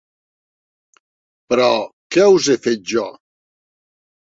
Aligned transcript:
Però, 1.53 1.69
què 2.17 2.27
us 2.41 2.51
he 2.51 2.59
fet, 2.67 2.85
jo? 2.97 3.09